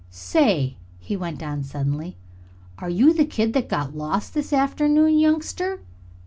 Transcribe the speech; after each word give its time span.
"Say!" 0.09 0.77
he 0.97 1.15
went 1.15 1.43
on 1.43 1.61
suddenly. 1.61 2.17
"Are 2.79 2.89
you 2.89 3.13
the 3.13 3.23
kid 3.23 3.53
that 3.53 3.69
got 3.69 3.95
lost 3.95 4.33
this 4.33 4.51
afternoon, 4.51 5.19
youngster?" 5.19 5.81